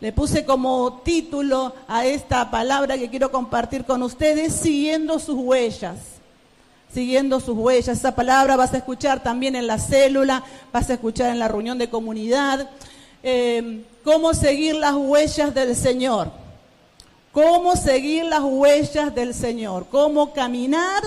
[0.00, 5.98] Le puse como título a esta palabra que quiero compartir con ustedes, siguiendo sus huellas.
[6.92, 7.98] Siguiendo sus huellas.
[7.98, 10.42] Esa palabra vas a escuchar también en la célula,
[10.72, 12.70] vas a escuchar en la reunión de comunidad.
[13.22, 16.32] Eh, cómo seguir las huellas del Señor.
[17.32, 19.86] Cómo seguir las huellas del Señor.
[19.90, 21.02] Cómo caminar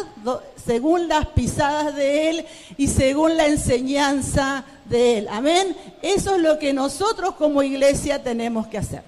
[0.66, 2.45] según las pisadas de Él
[2.77, 5.27] y según la enseñanza de Él.
[5.30, 5.76] Amén.
[6.02, 9.04] Eso es lo que nosotros como iglesia tenemos que hacer.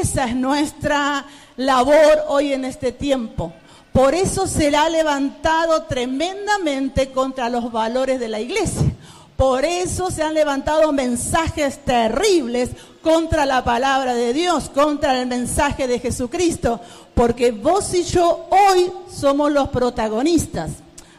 [0.00, 1.24] Esa es nuestra
[1.56, 3.52] labor hoy en este tiempo.
[3.92, 8.92] Por eso se ha levantado tremendamente contra los valores de la iglesia.
[9.36, 12.70] Por eso se han levantado mensajes terribles
[13.02, 16.80] contra la palabra de Dios, contra el mensaje de Jesucristo,
[17.20, 20.70] porque vos y yo hoy somos los protagonistas.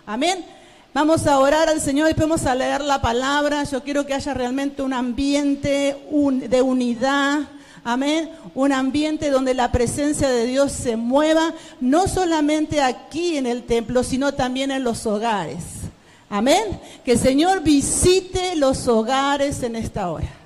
[0.04, 0.44] Amén.
[0.96, 3.66] Vamos a orar al Señor y vamos a leer la palabra.
[3.66, 5.96] Yo quiero que haya realmente un ambiente
[6.50, 7.42] de unidad.
[7.84, 8.32] Amén.
[8.56, 14.04] Un ambiente donde la presencia de Dios se mueva, no solamente aquí en el templo,
[14.04, 15.62] sino también en los hogares.
[16.32, 16.80] Amén.
[17.06, 20.41] Que el Señor visite los hogares en esta hora.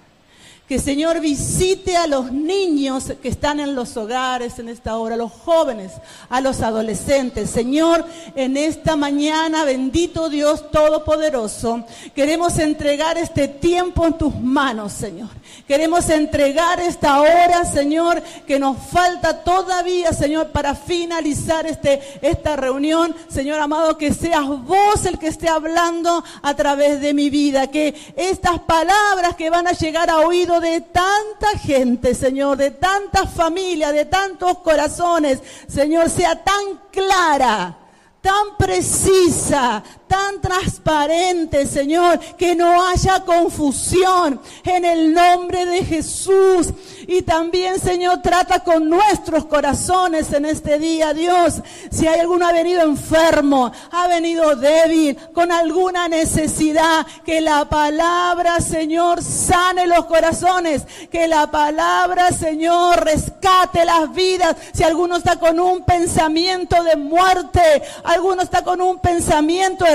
[0.68, 5.18] Que Señor visite a los niños que están en los hogares en esta hora, a
[5.18, 5.92] los jóvenes,
[6.28, 7.52] a los adolescentes.
[7.52, 8.04] Señor,
[8.36, 11.84] en esta mañana, bendito Dios Todopoderoso,
[12.16, 15.30] queremos entregar este tiempo en tus manos, Señor.
[15.68, 23.16] Queremos entregar esta hora, Señor, que nos falta todavía, Señor, para finalizar este, esta reunión.
[23.28, 27.68] Señor amado, que seas vos el que esté hablando a través de mi vida.
[27.68, 30.28] Que estas palabras que van a llegar a
[30.60, 37.78] de tanta gente, Señor, de tantas familias, de tantos corazones, Señor, sea tan clara,
[38.22, 39.84] tan precisa,
[40.16, 46.70] tan transparente, Señor, que no haya confusión en el nombre de Jesús.
[47.08, 51.56] Y también, Señor, trata con nuestros corazones en este día, Dios.
[51.92, 58.62] Si hay alguno ha venido enfermo, ha venido débil, con alguna necesidad, que la palabra,
[58.62, 64.56] Señor, sane los corazones, que la palabra, Señor, rescate las vidas.
[64.74, 69.86] Si alguno está con un pensamiento de muerte, alguno está con un pensamiento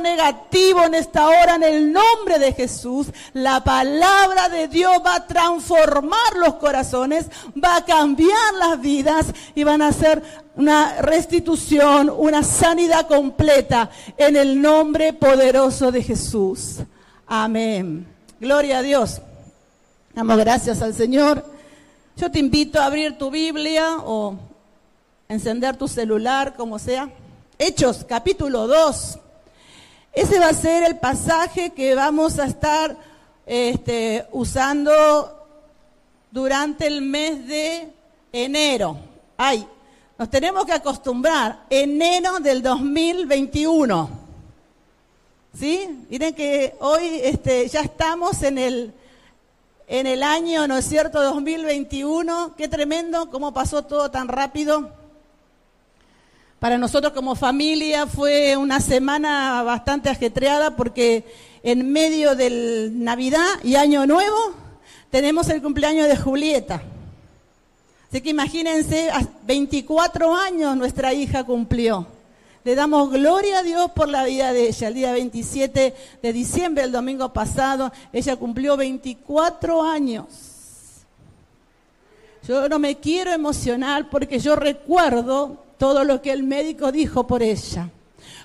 [0.00, 5.26] negativo en esta hora, en el nombre de Jesús, la palabra de Dios va a
[5.26, 7.26] transformar los corazones,
[7.62, 10.22] va a cambiar las vidas y van a hacer
[10.56, 16.76] una restitución, una sanidad completa en el nombre poderoso de Jesús.
[17.26, 18.06] Amén.
[18.40, 19.20] Gloria a Dios.
[20.14, 21.44] Damos gracias al Señor.
[22.16, 24.36] Yo te invito a abrir tu Biblia o
[25.28, 27.10] encender tu celular, como sea.
[27.58, 29.18] Hechos, capítulo 2.
[30.12, 32.96] Ese va a ser el pasaje que vamos a estar
[33.46, 35.46] este, usando
[36.30, 37.88] durante el mes de
[38.32, 38.98] enero.
[39.36, 39.66] Ay,
[40.18, 44.10] nos tenemos que acostumbrar, enero del 2021.
[45.58, 46.04] ¿Sí?
[46.10, 48.92] Miren que hoy este, ya estamos en el,
[49.86, 52.54] en el año, ¿no es cierto?, 2021.
[52.56, 54.97] Qué tremendo, cómo pasó todo tan rápido.
[56.58, 61.24] Para nosotros como familia fue una semana bastante ajetreada porque
[61.62, 64.54] en medio del Navidad y Año Nuevo
[65.08, 66.82] tenemos el cumpleaños de Julieta.
[68.08, 69.08] Así que imagínense,
[69.46, 72.08] 24 años nuestra hija cumplió.
[72.64, 74.88] Le damos gloria a Dios por la vida de ella.
[74.88, 80.26] El día 27 de diciembre, el domingo pasado, ella cumplió 24 años.
[82.48, 87.42] Yo no me quiero emocionar porque yo recuerdo todo lo que el médico dijo por
[87.42, 87.90] ella.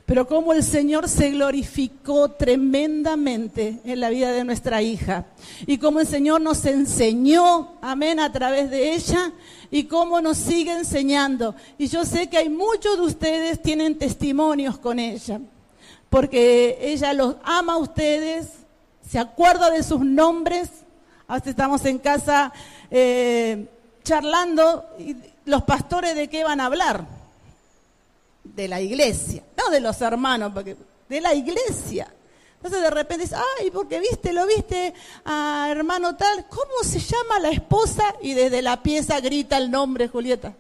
[0.06, 5.26] Pero cómo el Señor se glorificó tremendamente en la vida de nuestra hija.
[5.66, 9.32] Y cómo el Señor nos enseñó, amén, a través de ella.
[9.72, 11.56] Y cómo nos sigue enseñando.
[11.78, 15.40] Y yo sé que hay muchos de ustedes tienen testimonios con ella.
[16.10, 18.50] Porque ella los ama a ustedes,
[19.10, 20.70] se acuerda de sus nombres.
[21.28, 22.52] Ahora estamos en casa
[22.92, 23.68] eh,
[24.04, 24.86] charlando.
[25.00, 25.16] Y
[25.46, 27.23] los pastores de qué van a hablar
[28.44, 30.76] de la iglesia, no de los hermanos, porque
[31.10, 32.14] de la iglesia.
[32.56, 34.94] Entonces de repente dice, ay, porque viste, lo viste
[35.26, 38.04] a hermano tal, ¿cómo se llama la esposa?
[38.22, 40.54] Y desde la pieza grita el nombre, Julieta.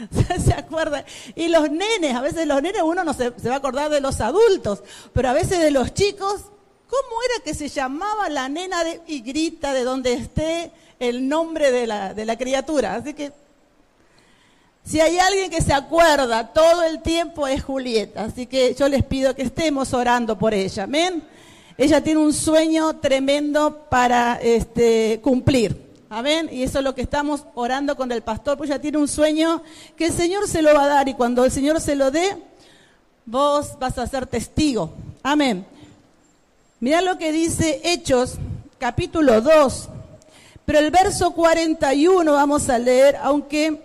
[0.44, 1.04] ¿Se acuerda?
[1.36, 4.20] Y los nenes, a veces los nenes uno no se, va a acordar de los
[4.20, 4.82] adultos,
[5.12, 6.42] pero a veces de los chicos,
[6.88, 11.70] ¿cómo era que se llamaba la nena de, y grita de donde esté el nombre
[11.70, 12.96] de la, de la criatura?
[12.96, 13.32] Así que
[14.84, 19.02] si hay alguien que se acuerda todo el tiempo es Julieta, así que yo les
[19.02, 21.22] pido que estemos orando por ella, amén.
[21.76, 26.48] Ella tiene un sueño tremendo para este, cumplir, Amén.
[26.52, 29.64] Y eso es lo que estamos orando con el pastor, pues ya tiene un sueño
[29.96, 32.36] que el Señor se lo va a dar y cuando el Señor se lo dé,
[33.26, 34.92] vos vas a ser testigo.
[35.24, 35.66] Amén.
[36.78, 38.34] Mira lo que dice Hechos,
[38.78, 39.88] capítulo 2.
[40.64, 43.82] Pero el verso 41 vamos a leer, aunque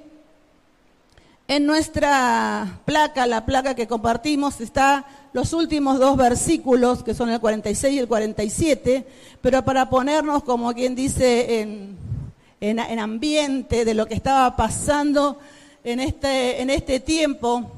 [1.50, 7.40] en nuestra placa, la placa que compartimos, está los últimos dos versículos, que son el
[7.40, 9.07] 46 y el 47,
[9.42, 11.98] pero para ponernos, como quien dice, en,
[12.62, 15.40] en, ambiente de lo que estaba pasando
[15.84, 17.72] en este, en este tiempo,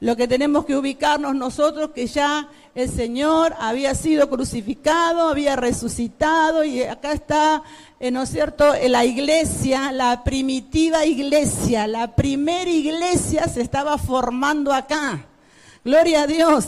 [0.00, 6.62] lo que tenemos que ubicarnos nosotros, que ya el Señor había sido crucificado, había resucitado
[6.62, 7.62] y acá está,
[7.98, 14.74] eh, ¿no es cierto?, la iglesia, la primitiva iglesia, la primera iglesia se estaba formando
[14.74, 15.24] acá.
[15.86, 16.66] Gloria a Dios.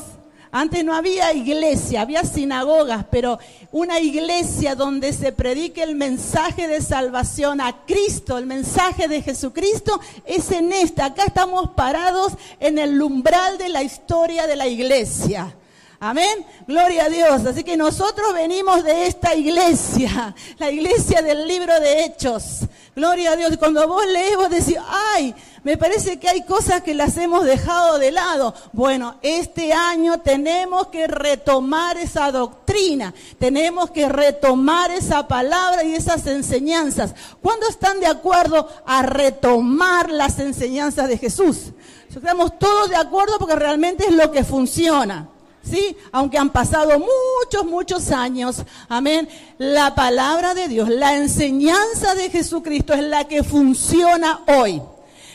[0.50, 3.38] Antes no había iglesia, había sinagogas, pero
[3.70, 10.00] una iglesia donde se predique el mensaje de salvación a Cristo, el mensaje de Jesucristo,
[10.24, 11.04] es en esta.
[11.04, 15.54] Acá estamos parados en el umbral de la historia de la iglesia.
[16.00, 16.46] Amén.
[16.68, 17.44] Gloria a Dios.
[17.44, 22.60] Así que nosotros venimos de esta iglesia, la iglesia del libro de Hechos.
[22.94, 23.56] Gloria a Dios.
[23.56, 25.34] Cuando vos lees, vos decís, ay,
[25.64, 28.54] me parece que hay cosas que las hemos dejado de lado.
[28.72, 36.28] Bueno, este año tenemos que retomar esa doctrina, tenemos que retomar esa palabra y esas
[36.28, 37.12] enseñanzas.
[37.42, 41.72] ¿Cuándo están de acuerdo a retomar las enseñanzas de Jesús?
[42.08, 45.28] Estamos todos de acuerdo porque realmente es lo que funciona.
[45.70, 45.96] ¿Sí?
[46.12, 49.28] Aunque han pasado muchos, muchos años, amén,
[49.58, 54.82] la palabra de Dios, la enseñanza de Jesucristo es la que funciona hoy.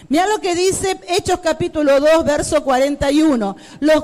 [0.10, 3.56] Mira lo que dice Hechos capítulo 2, verso 41.
[3.80, 4.04] Los,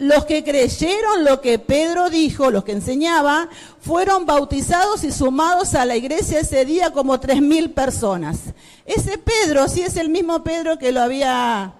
[0.00, 3.48] los que creyeron lo que Pedro dijo, los que enseñaba,
[3.80, 8.38] fueron bautizados y sumados a la iglesia ese día como tres mil personas.
[8.86, 11.74] Ese Pedro, sí es el mismo Pedro que lo había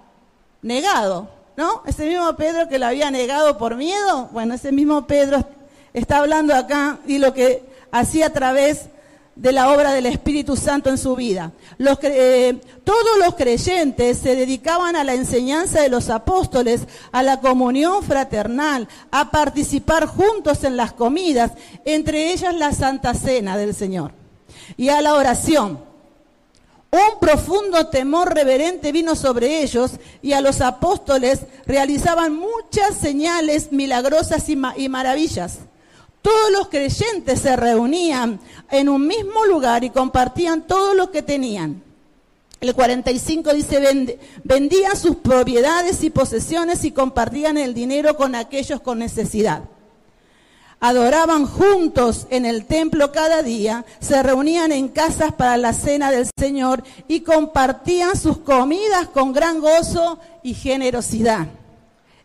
[0.61, 1.36] negado.
[1.57, 1.81] ¿No?
[1.85, 5.43] Ese mismo Pedro que lo había negado por miedo, bueno, ese mismo Pedro
[5.91, 8.85] está hablando acá y lo que hacía a través
[9.35, 11.51] de la obra del Espíritu Santo en su vida.
[11.79, 18.03] Eh, todos los creyentes se dedicaban a la enseñanza de los apóstoles, a la comunión
[18.03, 21.51] fraternal, a participar juntos en las comidas,
[21.85, 24.11] entre ellas la Santa Cena del Señor,
[24.75, 25.79] y a la oración.
[26.89, 29.91] Un profundo temor reverente vino sobre ellos
[30.21, 35.59] y a los apóstoles realizaban muchas señales milagrosas y, maravillas.
[36.21, 38.39] Todos los creyentes se reunían
[38.71, 41.83] en un mismo lugar y compartían todo lo que tenían.
[42.61, 48.99] El 45 dice, vendían sus propiedades y posesiones y compartían el dinero con aquellos con
[48.99, 49.63] necesidad
[50.79, 56.27] adoraban juntos en el templo cada día, se reunían en casas para la cena del
[56.37, 61.47] Señor y compartían sus comidas con gran gozo y generosidad.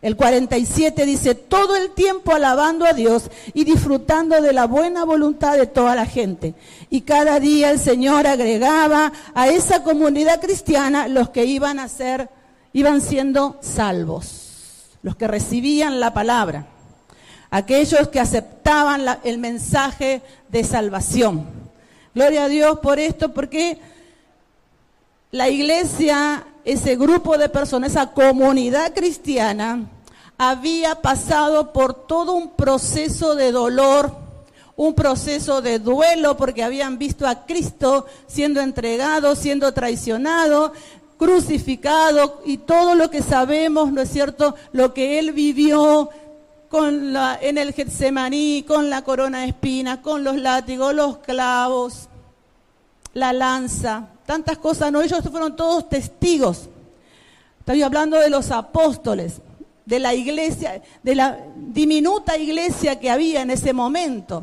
[0.01, 5.57] El 47 dice, todo el tiempo alabando a Dios y disfrutando de la buena voluntad
[5.57, 6.55] de toda la gente.
[6.89, 12.29] Y cada día el Señor agregaba a esa comunidad cristiana los que iban a ser,
[12.73, 16.72] iban siendo salvos, los que recibían la palabra
[17.53, 21.45] aquellos que aceptaban el mensaje de salvación.
[22.15, 23.77] Gloria a Dios por esto, porque
[25.29, 29.85] la iglesia, ese grupo de personas, esa comunidad cristiana,
[30.35, 34.15] había pasado por todo un proceso de dolor,
[34.75, 40.73] un proceso de duelo, porque habían visto a Cristo siendo entregado, siendo traicionado,
[41.19, 46.09] crucificado, y todo lo que sabemos, ¿no es cierto?, lo que Él vivió,
[46.73, 52.09] con la, en el Getsemaní, con la corona de espinas, con los látigos, los clavos,
[53.13, 56.67] la lanza, tantas cosas, no, ellos fueron todos testigos.
[57.59, 59.33] Estoy hablando de los apóstoles,
[59.85, 64.41] de la iglesia, de la diminuta iglesia que había en ese momento.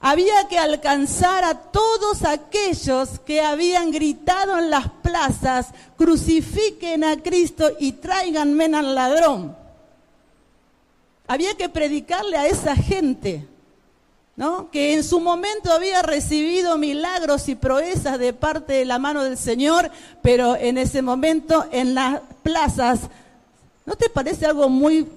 [0.00, 7.70] Había que alcanzar a todos aquellos que habían gritado en las plazas, crucifiquen a Cristo
[7.78, 9.63] y tráiganme al ladrón.
[11.26, 13.46] Había que predicarle a esa gente,
[14.36, 14.70] ¿no?
[14.70, 19.38] Que en su momento había recibido milagros y proezas de parte de la mano del
[19.38, 19.90] Señor,
[20.22, 23.00] pero en ese momento en las plazas,
[23.86, 25.08] ¿no te parece algo muy,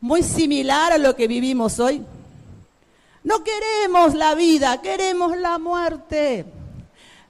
[0.00, 2.04] muy similar a lo que vivimos hoy?
[3.24, 6.44] No queremos la vida, queremos la muerte.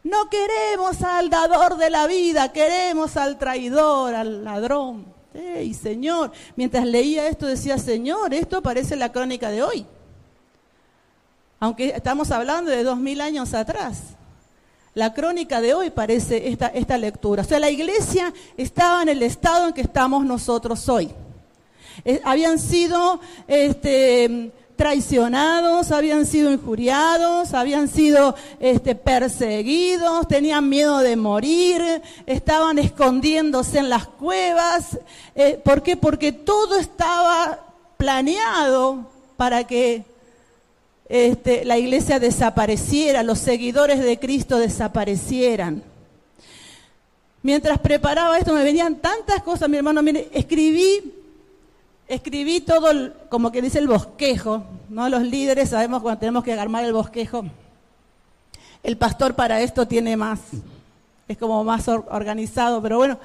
[0.04, 5.04] No queremos al dador de la vida, queremos al traidor, al ladrón.
[5.34, 6.32] ¡Ey, Señor!
[6.56, 9.86] Mientras leía esto decía, Señor, esto parece la crónica de hoy.
[11.60, 14.00] Aunque estamos hablando de dos mil años atrás.
[14.94, 17.42] La crónica de hoy parece esta, esta lectura.
[17.42, 21.10] O sea, la iglesia estaba en el estado en que estamos nosotros hoy.
[22.04, 24.50] Eh, habían sido este,
[24.82, 33.88] traicionados, habían sido injuriados, habían sido este, perseguidos, tenían miedo de morir, estaban escondiéndose en
[33.88, 34.98] las cuevas.
[35.36, 35.96] Eh, ¿Por qué?
[35.96, 37.60] Porque todo estaba
[37.96, 40.02] planeado para que
[41.08, 45.84] este, la iglesia desapareciera, los seguidores de Cristo desaparecieran.
[47.40, 51.21] Mientras preparaba esto me venían tantas cosas, mi hermano, mire, escribí
[52.08, 55.08] escribí todo, como que dice el bosquejo, ¿no?
[55.08, 57.44] Los líderes sabemos cuando tenemos que armar el bosquejo.
[58.82, 60.40] El pastor para esto tiene más,
[61.28, 63.18] es como más organizado, pero bueno,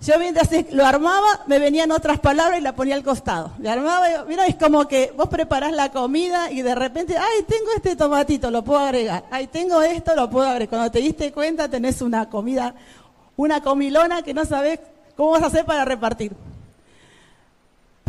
[0.00, 3.52] yo mientras lo armaba, me venían otras palabras y la ponía al costado.
[3.58, 7.44] Le armaba, y, mira, es como que vos preparás la comida y de repente, ay,
[7.46, 9.24] tengo este tomatito, lo puedo agregar.
[9.30, 10.70] Ay, tengo esto, lo puedo agregar.
[10.70, 12.74] Cuando te diste cuenta, tenés una comida,
[13.36, 14.80] una comilona que no sabés
[15.16, 16.32] cómo vas a hacer para repartir.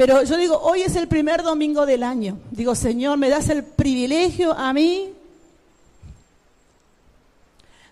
[0.02, 2.40] Pero yo digo, hoy es el primer domingo del año.
[2.50, 5.14] Digo, Señor, me das el privilegio a mí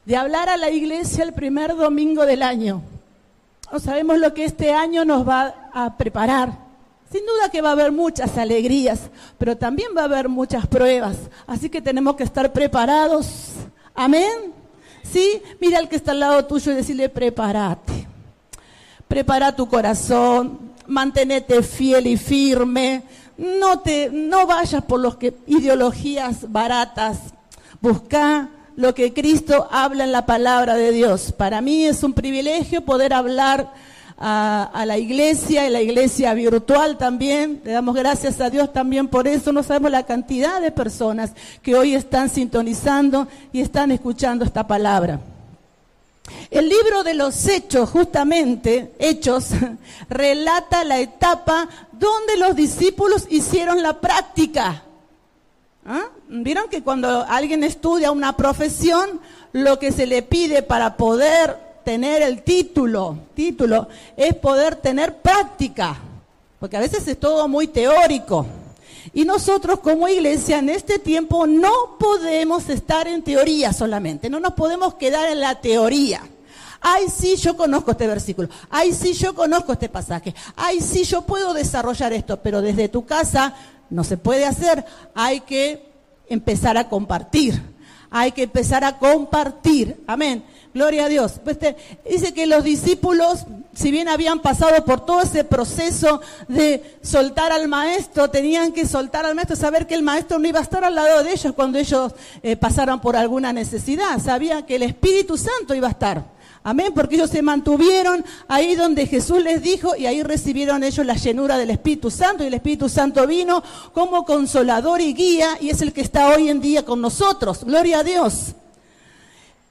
[0.06, 2.82] de hablar a la iglesia el primer domingo del año.
[3.72, 6.58] No sabemos lo que este año nos va a preparar.
[7.12, 9.02] Sin duda que va a haber muchas alegrías,
[9.38, 11.16] pero también va a haber muchas pruebas.
[11.46, 13.52] Así que tenemos que estar preparados.
[13.94, 14.52] Amén.
[15.04, 18.08] Sí, mira al que está al lado tuyo y decirle, prepárate.
[19.08, 23.04] Prepara tu corazón, mantenete fiel y firme,
[23.38, 27.18] no, te, no vayas por que, ideologías baratas,
[27.82, 31.32] busca lo que Cristo habla en la palabra de Dios.
[31.32, 33.72] Para mí es un privilegio poder hablar
[34.18, 37.62] a, a, la iglesia y la iglesia virtual también.
[37.64, 39.54] Le damos gracias a Dios también por eso.
[39.54, 41.32] No sabemos la cantidad de personas
[41.62, 45.20] que hoy están sintonizando y están escuchando esta palabra.
[46.50, 49.50] El libro de los hechos, justamente, hechos,
[50.10, 54.84] relata la etapa donde los discípulos hicieron la práctica.
[55.86, 56.06] ¿Ah?
[56.28, 59.20] ¿Vieron que cuando alguien estudia una profesión,
[59.54, 65.98] lo que se le pide para poder tener el título, título, es poder tener práctica?
[66.60, 68.46] Porque a veces es todo muy teórico.
[69.14, 74.54] Y nosotros como iglesia en este tiempo no podemos estar en teoría solamente, no nos
[74.54, 76.22] podemos quedar en la teoría.
[76.82, 78.50] Ay, sí, yo conozco este versículo.
[78.70, 80.34] Ay, sí, yo conozco este pasaje.
[80.56, 83.54] Ay, sí, yo puedo desarrollar esto, pero desde tu casa
[83.90, 84.86] no se puede hacer.
[85.14, 85.90] Hay que
[86.30, 87.62] empezar a compartir.
[88.10, 90.02] Hay que empezar a compartir.
[90.08, 90.44] Amén.
[90.74, 91.42] Gloria a Dios.
[91.44, 91.58] Pues
[92.10, 93.46] dice que los discípulos,
[93.80, 96.20] si bien habían pasado por todo ese proceso
[96.50, 100.60] de soltar al maestro, tenían que soltar al maestro, saber que el maestro no iba
[100.60, 102.12] a estar al lado de ellos cuando ellos
[102.44, 104.22] eh, pasaran por alguna necesidad.
[104.22, 106.26] Sabían que el Espíritu Santo iba a estar.
[106.62, 111.16] Amén, porque ellos se mantuvieron ahí donde Jesús les dijo y ahí recibieron ellos la
[111.16, 115.82] llenura del Espíritu Santo y el Espíritu Santo vino como consolador y guía y es
[115.82, 117.64] el que está hoy en día con nosotros.
[117.64, 118.56] Gloria a Dios.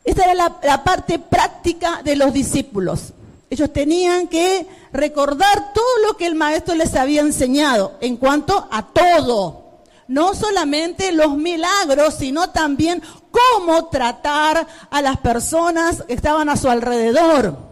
[0.03, 3.13] Esta era la, parte práctica de los discípulos.
[3.51, 8.87] Ellos tenían que recordar todo lo que el maestro les había enseñado en cuanto a
[8.87, 9.69] todo.
[10.07, 16.69] No solamente los milagros, sino también cómo tratar a las personas que estaban a su
[16.69, 17.69] alrededor.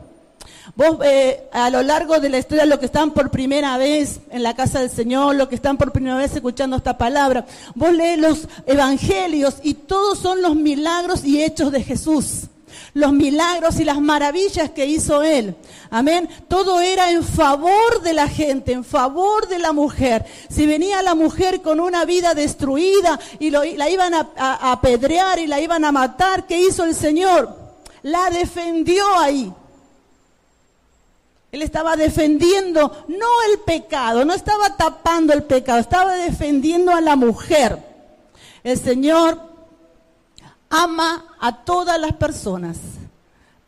[0.76, 4.42] Vos eh, a lo largo de la historia, los que están por primera vez en
[4.42, 8.18] la casa del Señor, los que están por primera vez escuchando esta palabra, vos lees
[8.18, 12.48] los evangelios y todos son los milagros y hechos de Jesús.
[12.96, 15.54] Los milagros y las maravillas que hizo Él.
[15.90, 16.30] Amén.
[16.48, 20.24] Todo era en favor de la gente, en favor de la mujer.
[20.48, 25.46] Si venía la mujer con una vida destruida y la iban a, a apedrear y
[25.46, 27.54] la iban a matar, ¿qué hizo el Señor?
[28.00, 29.52] La defendió ahí.
[31.52, 37.14] Él estaba defendiendo no el pecado, no estaba tapando el pecado, estaba defendiendo a la
[37.14, 37.78] mujer.
[38.64, 39.55] El Señor
[40.70, 42.78] ama a todas las personas,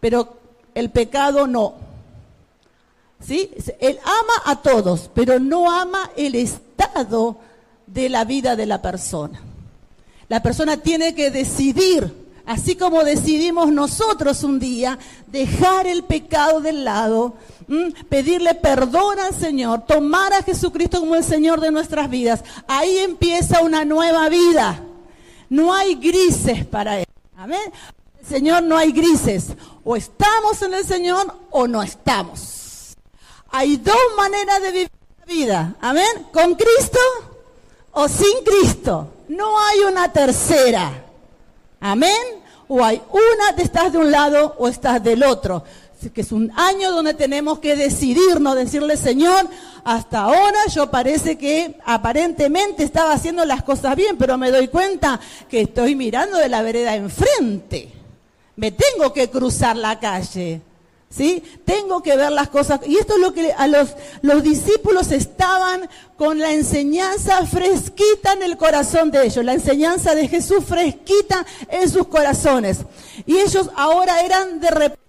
[0.00, 0.36] pero
[0.74, 1.74] el pecado no.
[3.20, 3.50] ¿Sí?
[3.80, 7.36] Él ama a todos, pero no ama el estado
[7.86, 9.40] de la vida de la persona.
[10.28, 16.82] La persona tiene que decidir así como decidimos nosotros un día dejar el pecado del
[16.82, 17.34] lado,
[18.08, 23.60] pedirle perdón al Señor, tomar a Jesucristo como el Señor de nuestras vidas, ahí empieza
[23.60, 24.82] una nueva vida.
[25.48, 27.06] No hay grises para Él.
[27.36, 27.72] Amén.
[28.20, 29.48] El Señor no hay grises.
[29.84, 32.96] O estamos en el Señor o no estamos.
[33.50, 35.74] Hay dos maneras de vivir la vida.
[35.80, 36.26] Amén.
[36.32, 36.98] Con Cristo
[37.92, 39.08] o sin Cristo.
[39.28, 41.04] No hay una tercera.
[41.80, 42.42] Amén.
[42.70, 45.64] o hay una, estás de un lado o estás del otro.
[46.14, 49.48] Que es un año donde tenemos que decidirnos, decirle, Señor,
[49.82, 55.18] hasta ahora yo parece que aparentemente estaba haciendo las cosas bien, pero me doy cuenta
[55.50, 57.90] que estoy mirando de la vereda enfrente.
[58.54, 60.60] Me tengo que cruzar la calle.
[61.10, 61.42] ¿Sí?
[61.64, 62.80] Tengo que ver las cosas.
[62.86, 68.42] Y esto es lo que a los, los discípulos estaban con la enseñanza fresquita en
[68.42, 72.80] el corazón de ellos, la enseñanza de Jesús fresquita en sus corazones.
[73.24, 75.07] Y ellos ahora eran de repente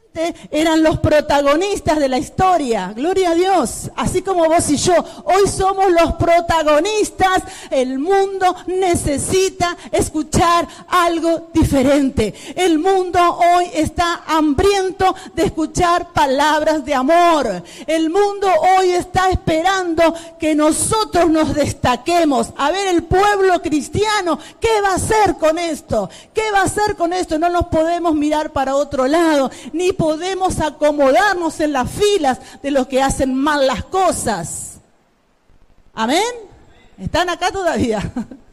[0.52, 2.94] eran los protagonistas de la historia.
[2.96, 3.90] Gloria a Dios.
[3.96, 7.44] Así como vos y yo, hoy somos los protagonistas.
[7.70, 12.34] El mundo necesita escuchar algo diferente.
[12.56, 13.20] El mundo
[13.56, 17.64] hoy está hambriento de escuchar palabras de amor.
[17.88, 18.48] El mundo
[18.78, 22.50] hoy está esperando que nosotros nos destaquemos.
[22.58, 26.10] A ver, el pueblo cristiano, ¿qué va a hacer con esto?
[26.34, 27.38] ¿Qué va a hacer con esto?
[27.40, 30.09] No nos podemos mirar para otro lado, ni podemos
[30.62, 34.80] acomodarnos en las filas de los que hacen mal las cosas.
[35.94, 36.24] Amén.
[36.98, 38.12] ¿Están acá todavía?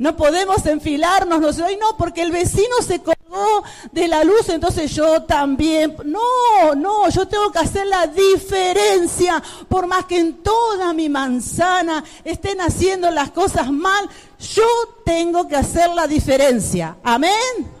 [0.00, 5.24] No podemos enfilarnos, no, no, porque el vecino se colgó de la luz, entonces yo
[5.24, 5.94] también.
[6.06, 12.02] No, no, yo tengo que hacer la diferencia, por más que en toda mi manzana
[12.24, 14.08] estén haciendo las cosas mal,
[14.54, 14.64] yo
[15.04, 16.96] tengo que hacer la diferencia.
[17.02, 17.79] Amén.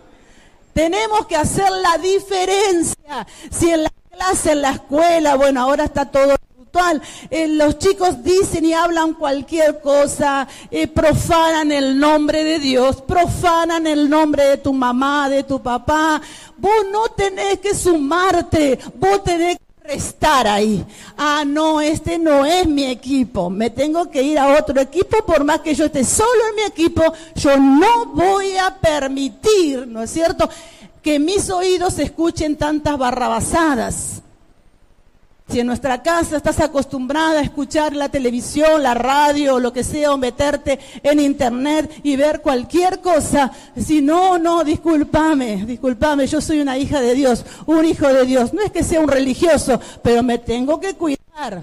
[0.72, 3.26] Tenemos que hacer la diferencia.
[3.50, 6.36] Si en la clase, en la escuela, bueno, ahora está todo
[7.30, 13.86] eh, los chicos dicen y hablan cualquier cosa, eh, profanan el nombre de Dios, profanan
[13.86, 16.20] el nombre de tu mamá, de tu papá.
[16.56, 20.84] Vos no tenés que sumarte, vos tenés que estar ahí.
[21.16, 23.50] Ah, no, este no es mi equipo.
[23.50, 26.62] Me tengo que ir a otro equipo por más que yo esté solo en mi
[26.62, 27.02] equipo.
[27.34, 30.48] Yo no voy a permitir, ¿no es cierto?,
[31.02, 34.19] que mis oídos escuchen tantas barrabasadas.
[35.50, 40.12] Si en nuestra casa estás acostumbrada a escuchar la televisión, la radio, lo que sea,
[40.12, 46.60] o meterte en internet y ver cualquier cosa, si no, no, discúlpame, discúlpame, yo soy
[46.60, 48.54] una hija de Dios, un hijo de Dios.
[48.54, 51.62] No es que sea un religioso, pero me tengo que cuidar.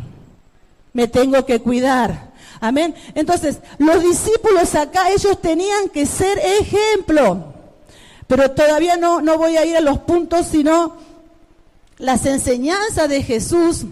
[0.92, 2.34] Me tengo que cuidar.
[2.60, 2.94] Amén.
[3.16, 7.54] Entonces, los discípulos acá, ellos tenían que ser ejemplo.
[8.28, 11.07] Pero todavía no, no voy a ir a los puntos, sino
[11.98, 13.86] las enseñanzas de Jesús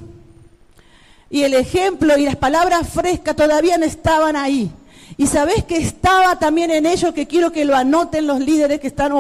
[1.30, 4.72] y el ejemplo y las palabras frescas todavía no estaban ahí.
[5.18, 8.88] Y sabes que estaba también en ello, que quiero que lo anoten los líderes que
[8.88, 9.13] están.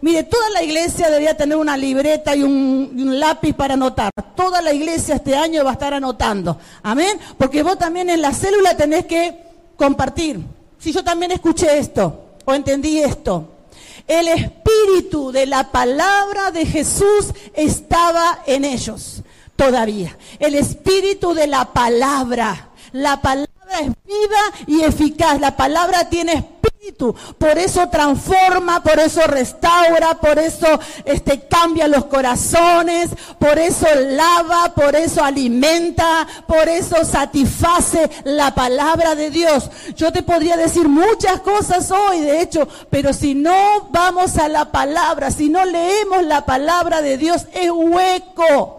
[0.00, 4.10] mire, toda la iglesia debería tener una libreta y un, y un, lápiz para anotar.
[4.34, 6.58] Toda la iglesia este año va a estar anotando.
[6.82, 7.18] Amén.
[7.38, 9.38] Porque vos también en la célula tenés que
[9.76, 10.40] compartir.
[10.78, 13.59] Si yo también escuché esto o entendí esto.
[14.06, 19.22] El espíritu de la palabra de Jesús estaba en ellos
[19.56, 20.16] todavía.
[20.38, 22.68] El espíritu de la palabra.
[22.92, 23.49] La palabra
[23.80, 25.40] es viva y eficaz.
[25.40, 27.14] La palabra tiene espíritu.
[27.38, 30.66] Por eso transforma, por eso restaura, por eso
[31.04, 39.14] este, cambia los corazones, por eso lava, por eso alimenta, por eso satisface la palabra
[39.14, 39.70] de Dios.
[39.94, 44.72] Yo te podría decir muchas cosas hoy, de hecho, pero si no vamos a la
[44.72, 48.78] palabra, si no leemos la palabra de Dios, es hueco.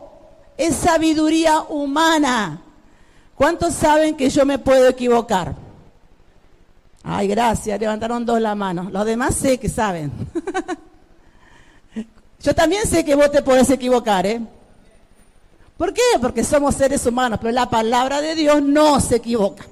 [0.57, 2.61] Es sabiduría humana.
[3.35, 5.55] ¿Cuántos saben que yo me puedo equivocar?
[7.03, 8.89] Ay, gracias, levantaron dos la mano.
[8.91, 10.11] Los demás sé que saben.
[12.39, 14.41] yo también sé que vos te podés equivocar, ¿eh?
[15.77, 16.01] ¿Por qué?
[16.21, 19.65] Porque somos seres humanos, pero la palabra de Dios no se equivoca.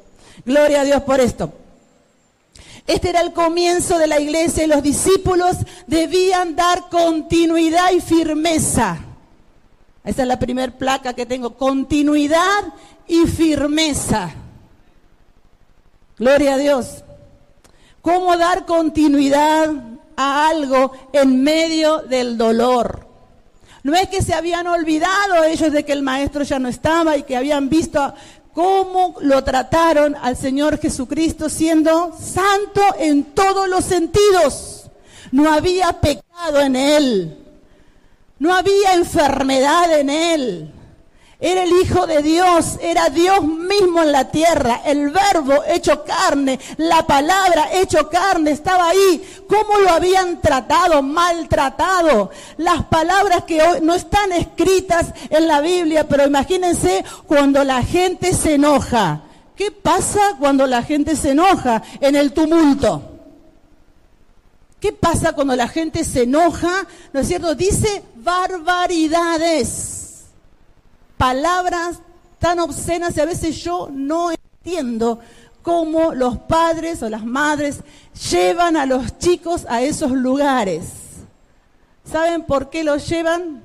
[0.44, 1.54] Gloria a Dios por esto.
[2.88, 8.98] Este era el comienzo de la iglesia y los discípulos debían dar continuidad y firmeza.
[10.04, 12.74] Esa es la primera placa que tengo, continuidad
[13.08, 14.32] y firmeza.
[16.18, 17.04] Gloria a Dios.
[18.02, 19.72] ¿Cómo dar continuidad
[20.16, 23.08] a algo en medio del dolor?
[23.84, 27.24] No es que se habían olvidado ellos de que el maestro ya no estaba y
[27.24, 28.14] que habían visto
[28.54, 34.90] cómo lo trataron al Señor Jesucristo siendo santo en todos los sentidos.
[35.32, 37.38] No había pecado en él.
[38.40, 40.74] No había enfermedad en él.
[41.42, 46.60] Era el Hijo de Dios, era Dios mismo en la tierra, el verbo hecho carne,
[46.76, 49.24] la palabra hecho carne, estaba ahí.
[49.48, 51.02] ¿Cómo lo habían tratado?
[51.02, 52.30] Maltratado.
[52.58, 58.34] Las palabras que hoy no están escritas en la Biblia, pero imagínense cuando la gente
[58.34, 59.22] se enoja.
[59.56, 63.19] ¿Qué pasa cuando la gente se enoja en el tumulto?
[64.80, 66.88] ¿Qué pasa cuando la gente se enoja?
[67.12, 67.54] ¿No es cierto?
[67.54, 70.26] Dice barbaridades,
[71.18, 72.00] palabras
[72.40, 75.20] tan obscenas y a veces yo no entiendo
[75.62, 77.82] cómo los padres o las madres
[78.32, 80.86] llevan a los chicos a esos lugares.
[82.10, 83.62] ¿Saben por qué los llevan?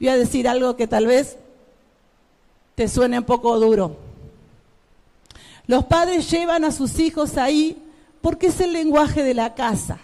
[0.00, 1.36] Voy a decir algo que tal vez
[2.74, 3.96] te suene un poco duro.
[5.66, 7.80] Los padres llevan a sus hijos ahí
[8.20, 10.00] porque es el lenguaje de la casa.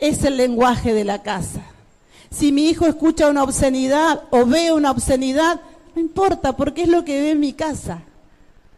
[0.00, 1.60] Es el lenguaje de la casa.
[2.30, 5.60] Si mi hijo escucha una obscenidad o ve una obscenidad,
[5.94, 8.02] no importa porque es lo que ve en mi casa.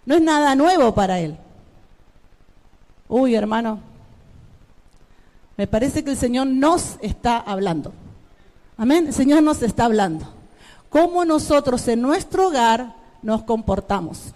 [0.05, 1.37] No es nada nuevo para él.
[3.09, 3.79] Uy, hermano,
[5.57, 7.93] me parece que el Señor nos está hablando.
[8.77, 10.27] Amén, el Señor nos está hablando.
[10.89, 14.33] Cómo nosotros en nuestro hogar nos comportamos.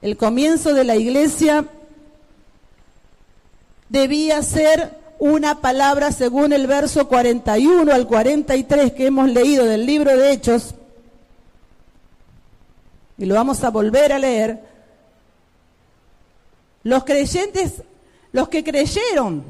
[0.00, 1.66] El comienzo de la iglesia
[3.94, 10.16] debía ser una palabra según el verso 41 al 43 que hemos leído del libro
[10.16, 10.74] de Hechos,
[13.16, 14.60] y lo vamos a volver a leer,
[16.82, 17.82] los creyentes,
[18.32, 19.44] los que creyeron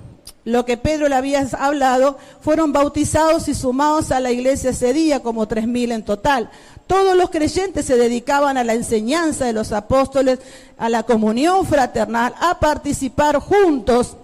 [0.45, 5.21] lo que Pedro le había hablado, fueron bautizados y sumados a la iglesia ese día,
[5.21, 6.51] como tres mil en total.
[6.87, 10.41] Todos los creyentes se dedicaban a la enseñanza de los apóstoles,
[10.77, 14.19] a la comunión fraternal, a participar juntos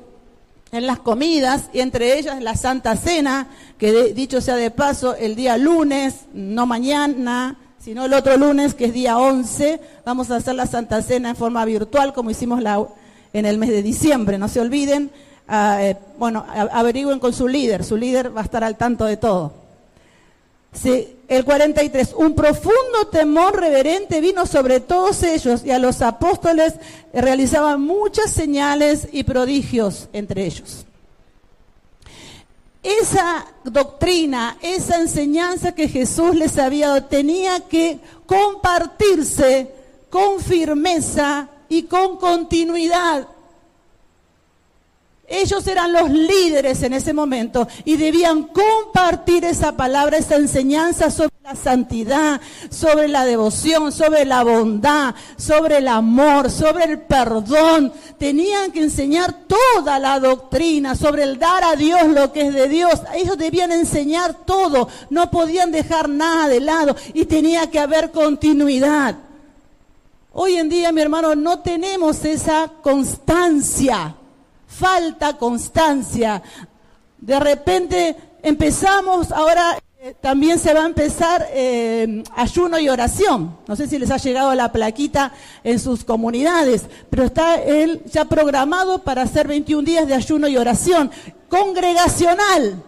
[0.72, 5.34] en las comidas y entre ellas la Santa Cena, que dicho sea de paso, el
[5.34, 10.54] día lunes, no mañana, sino el otro lunes, que es día 11, vamos a hacer
[10.54, 12.86] la Santa Cena en forma virtual, como hicimos la,
[13.32, 15.10] en el mes de diciembre, no se olviden.
[15.48, 19.16] Ah, eh, bueno, averigüen con su líder, su líder va a estar al tanto de
[19.16, 19.59] todo.
[20.72, 26.74] Sí, el 43, un profundo temor reverente vino sobre todos ellos y a los apóstoles
[27.12, 30.86] realizaban muchas señales y prodigios entre ellos.
[32.82, 39.70] Esa doctrina, esa enseñanza que Jesús les había dado, tenía que compartirse
[40.08, 43.26] con firmeza y con continuidad
[45.30, 51.30] ellos eran los líderes en ese momento y debían compartir esa palabra, esa enseñanza sobre
[51.44, 57.92] la santidad, sobre la devoción, sobre la bondad, sobre el amor, sobre el perdón.
[58.18, 62.68] Tenían que enseñar toda la doctrina sobre el dar a Dios lo que es de
[62.68, 63.00] Dios.
[63.14, 69.14] Ellos debían enseñar todo, no podían dejar nada de lado y tenía que haber continuidad.
[70.32, 74.16] Hoy en día, mi hermano, no tenemos esa constancia
[74.70, 76.42] falta constancia.
[77.18, 83.58] De repente empezamos, ahora eh, también se va a empezar eh, ayuno y oración.
[83.66, 88.24] No sé si les ha llegado la plaquita en sus comunidades, pero está él ya
[88.24, 91.10] programado para hacer 21 días de ayuno y oración
[91.48, 92.82] congregacional.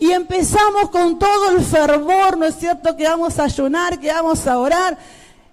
[0.00, 2.96] Y empezamos con todo el fervor, ¿no es cierto?
[2.96, 4.96] Que vamos a ayunar, que vamos a orar.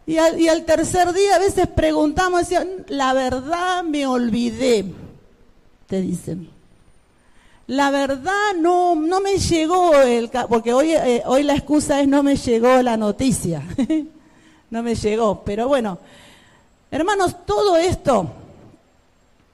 [0.07, 4.85] Y al, tercer día a veces preguntamos, decían, la verdad me olvidé,
[5.87, 6.49] te dicen.
[7.67, 12.21] La verdad no, no me llegó, el, porque hoy, eh, hoy la excusa es no
[12.21, 13.63] me llegó la noticia,
[14.69, 15.41] no me llegó.
[15.43, 15.97] Pero bueno,
[16.91, 18.29] hermanos, todo esto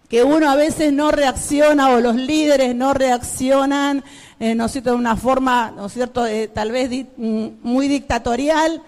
[0.09, 4.03] que uno a veces no reacciona o los líderes no reaccionan,
[4.41, 7.87] eh, ¿no es cierto?, de una forma, ¿no es cierto?, eh, tal vez mm, muy
[7.87, 8.81] dictatorial.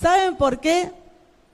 [0.00, 0.92] ¿Saben por qué?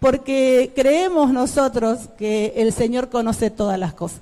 [0.04, 4.20] Porque creemos nosotros que el Señor conoce todas las cosas.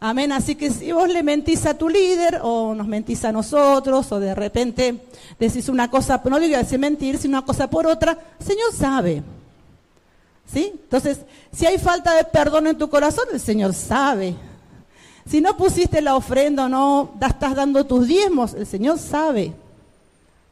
[0.00, 0.32] Amén.
[0.32, 4.18] Así que si vos le mentís a tu líder o nos mentís a nosotros o
[4.18, 5.02] de repente
[5.38, 9.22] decís una cosa, no digo decir mentir, sino una cosa por otra, el Señor sabe.
[10.50, 10.70] ¿Sí?
[10.72, 11.18] Entonces,
[11.52, 14.34] si hay falta de perdón en tu corazón, el Señor sabe.
[15.28, 19.52] Si no pusiste la ofrenda o no estás dando tus diezmos, el Señor sabe.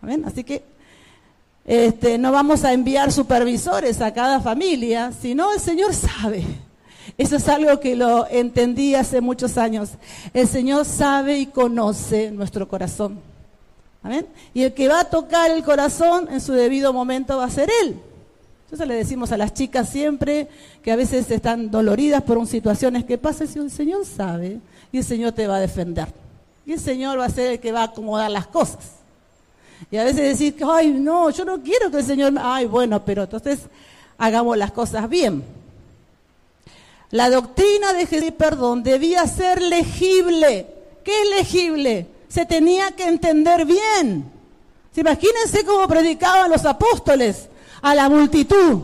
[0.03, 0.23] Amén.
[0.27, 0.71] Así que
[1.65, 6.45] este, no vamos a enviar supervisores a cada familia, sino el Señor sabe.
[7.19, 9.91] Eso es algo que lo entendí hace muchos años.
[10.33, 13.21] El Señor sabe y conoce nuestro corazón.
[14.03, 14.27] ¿Amén?
[14.53, 17.71] Y el que va a tocar el corazón en su debido momento va a ser
[17.83, 17.97] Él.
[18.65, 20.49] Entonces le decimos a las chicas siempre
[20.83, 25.05] que a veces están doloridas por situaciones que pasan, y el Señor sabe y el
[25.05, 26.09] Señor te va a defender.
[26.65, 29.02] Y el Señor va a ser el que va a acomodar las cosas.
[29.91, 33.25] Y a veces decir, ay, no, yo no quiero que el Señor, ay, bueno, pero
[33.25, 33.61] entonces
[34.19, 35.45] hagamos las cosas bien.
[37.11, 40.67] La doctrina de Jesús, perdón, debía ser legible.
[41.05, 42.07] ¿Qué es legible?
[42.29, 44.31] Se tenía que entender bien.
[44.95, 47.49] Imagínense cómo predicaban los apóstoles
[47.83, 48.81] a la multitud.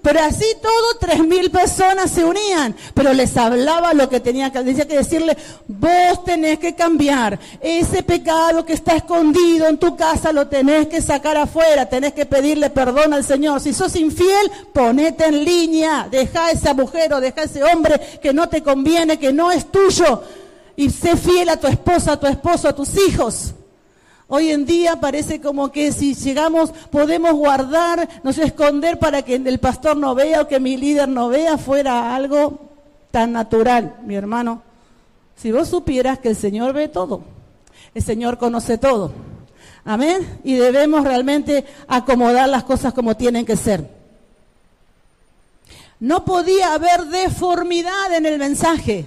[0.00, 2.74] Pero así todo, tres mil personas se unían.
[2.94, 5.36] Pero les hablaba lo que tenía que, decía que decirle,
[5.68, 7.38] vos tenés que cambiar.
[7.60, 11.88] Ese pecado que está escondido en tu casa lo tenés que sacar afuera.
[11.88, 13.60] Tenés que pedirle perdón al Señor.
[13.60, 16.08] Si sos infiel, ponete en línea.
[16.10, 19.70] Deja a esa mujer o deja ese hombre que no te conviene, que no es
[19.70, 20.22] tuyo.
[20.74, 23.54] Y sé fiel a tu esposa, a tu esposo, a tus hijos.
[24.34, 29.34] Hoy en día parece como que si llegamos podemos guardar, no sé, esconder para que
[29.34, 32.58] el pastor no vea o que mi líder no vea fuera algo
[33.10, 34.62] tan natural, mi hermano.
[35.36, 37.22] Si vos supieras que el Señor ve todo,
[37.94, 39.12] el Señor conoce todo.
[39.84, 40.40] Amén.
[40.44, 43.86] Y debemos realmente acomodar las cosas como tienen que ser.
[46.00, 49.04] No podía haber deformidad en el mensaje.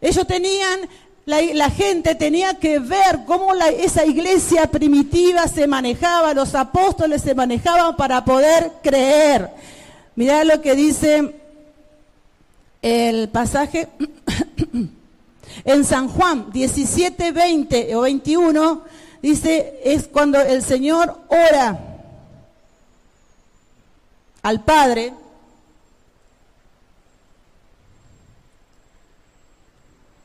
[0.00, 0.88] Ellos tenían
[1.24, 7.96] la, gente tenía que ver cómo esa iglesia primitiva se manejaba, los apóstoles se manejaban
[7.96, 9.50] para poder creer.
[10.16, 11.34] Mirá lo que dice
[12.82, 13.88] el pasaje
[15.64, 18.82] en San Juan 17, 20 o 21,
[19.22, 21.78] dice, es cuando el Señor ora
[24.42, 25.12] al Padre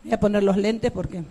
[0.07, 1.21] Voy a poner los lentes porque...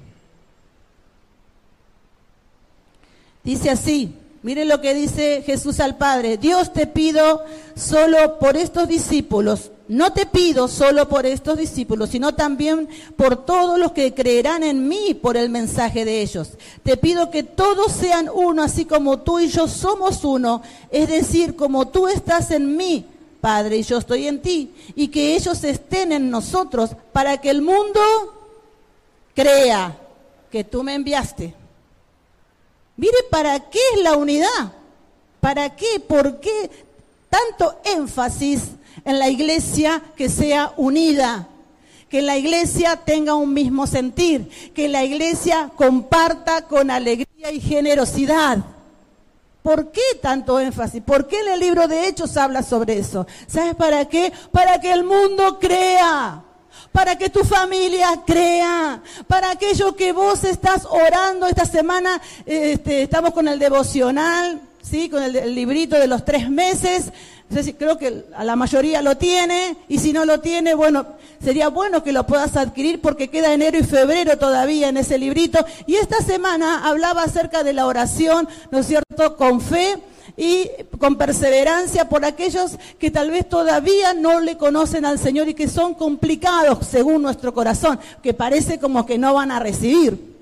[3.43, 4.13] Dice así,
[4.43, 7.43] mire lo que dice Jesús al Padre, Dios te pido
[7.75, 12.87] solo por estos discípulos, no te pido solo por estos discípulos, sino también
[13.17, 16.51] por todos los que creerán en mí por el mensaje de ellos.
[16.83, 20.61] Te pido que todos sean uno, así como tú y yo somos uno,
[20.91, 23.07] es decir, como tú estás en mí,
[23.41, 27.63] Padre, y yo estoy en ti, y que ellos estén en nosotros, para que el
[27.63, 28.01] mundo
[29.37, 29.97] crea
[30.51, 31.55] que tú me enviaste.
[32.97, 34.73] Mire, ¿para qué es la unidad?
[35.41, 36.01] ¿Para qué?
[36.01, 36.71] ¿Por qué
[37.29, 38.63] tanto énfasis
[39.05, 41.49] en la iglesia que sea unida?
[42.09, 48.59] Que la iglesia tenga un mismo sentir, que la iglesia comparta con alegría y generosidad.
[49.63, 51.03] ¿Por qué tanto énfasis?
[51.03, 53.27] ¿Por qué en el libro de Hechos habla sobre eso?
[53.49, 54.33] ¿Sabes para qué?
[54.53, 56.46] Para que el mundo crea
[56.97, 63.35] para que tu familia crea, para aquello que vos estás orando esta semana, este, estamos
[63.35, 65.11] con el devocional, ¿sí?
[65.11, 67.13] con el, librito de los tres meses,
[67.79, 71.07] creo que a la mayoría lo tiene, y si no lo tiene, bueno,
[71.45, 75.67] sería bueno que lo puedas adquirir porque queda enero y febrero todavía en ese librito.
[75.87, 79.99] Y esta semana hablaba acerca de la oración, ¿no es cierto?, con fe
[80.37, 80.69] y
[80.99, 85.69] con perseverancia por aquellos que tal vez todavía no le conocen al Señor y que
[85.69, 90.37] son complicados según nuestro corazón, que parece como que no van a recibir.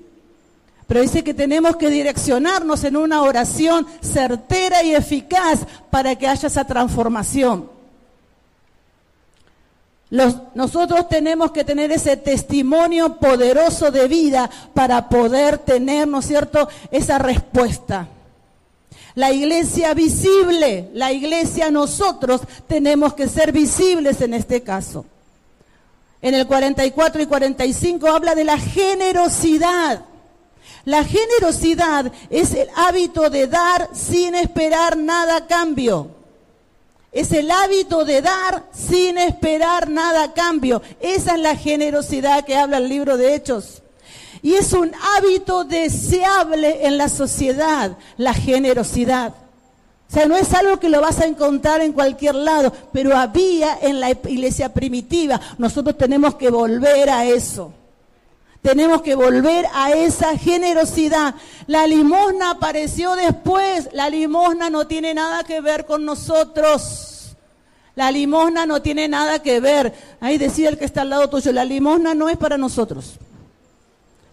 [0.87, 6.47] Pero dice que tenemos que direccionarnos en una oración certera y eficaz para que haya
[6.47, 7.73] esa transformación.
[10.53, 16.67] nosotros tenemos que tener ese testimonio poderoso de vida para poder tener, ¿no es cierto?,
[16.91, 18.07] esa respuesta.
[19.15, 25.05] La iglesia visible, la iglesia nosotros tenemos que ser visibles en este caso.
[26.21, 30.03] En el 44 y 45 habla de la generosidad.
[30.83, 36.09] La generosidad es el hábito de dar sin esperar nada a cambio.
[37.13, 40.81] Es el hábito de dar sin esperar nada a cambio.
[40.99, 43.81] Esa es la generosidad que habla el libro de Hechos.
[44.45, 49.33] Y es un hábito deseable en la sociedad, la generosidad.
[50.07, 53.75] O sea, no es algo que lo vas a encontrar en cualquier lado, pero había
[53.81, 55.41] en la iglesia primitiva.
[55.57, 57.73] Nosotros tenemos que volver a eso.
[58.61, 61.33] Tenemos que volver a esa generosidad.
[61.65, 63.89] La limosna apareció después.
[63.93, 67.35] La limosna no tiene nada que ver con nosotros.
[67.95, 69.91] La limosna no tiene nada que ver.
[70.19, 73.17] Ahí decía el que está al lado tuyo, la limosna no es para nosotros.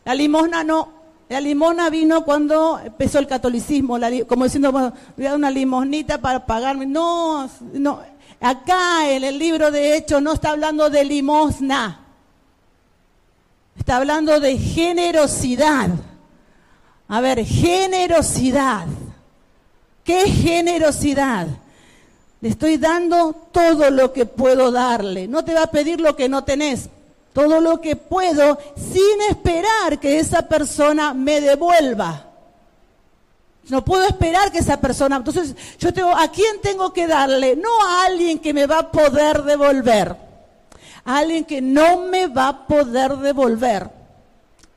[0.05, 1.03] La limosna no.
[1.29, 4.83] La limosna vino cuando empezó el catolicismo, como diciendo, voy
[5.27, 6.85] a dar una limosnita para pagarme.
[6.85, 8.01] No, no.
[8.39, 12.01] Acá en el libro de Hechos no está hablando de limosna.
[13.79, 15.89] Está hablando de generosidad.
[17.09, 18.87] A ver, generosidad.
[20.05, 21.47] ¿Qué generosidad?
[22.41, 25.29] Le estoy dando todo lo que puedo darle.
[25.29, 26.91] No te va a pedir lo que no tenés
[27.33, 32.27] todo lo que puedo sin esperar que esa persona me devuelva.
[33.69, 37.57] No puedo esperar que esa persona, entonces yo tengo, ¿a quién tengo que darle?
[37.57, 40.17] No a alguien que me va a poder devolver,
[41.05, 43.89] a alguien que no me va a poder devolver.